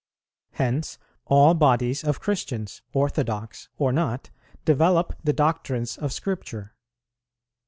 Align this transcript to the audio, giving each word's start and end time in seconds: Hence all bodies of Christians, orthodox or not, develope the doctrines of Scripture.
Hence 0.53 0.97
all 1.25 1.53
bodies 1.53 2.03
of 2.03 2.19
Christians, 2.19 2.81
orthodox 2.91 3.69
or 3.77 3.91
not, 3.93 4.31
develope 4.65 5.13
the 5.23 5.31
doctrines 5.31 5.95
of 5.95 6.11
Scripture. 6.11 6.73